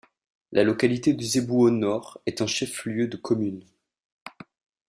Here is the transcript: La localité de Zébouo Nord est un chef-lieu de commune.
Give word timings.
La 0.51 0.63
localité 0.63 1.13
de 1.13 1.21
Zébouo 1.21 1.69
Nord 1.69 2.19
est 2.25 2.41
un 2.41 2.47
chef-lieu 2.47 3.07
de 3.07 3.17
commune. 3.17 3.63